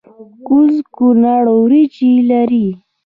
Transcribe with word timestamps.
کوز 0.47 0.73
کونړ 0.95 1.43
وریجې 1.59 2.11
لري؟ 2.29 2.67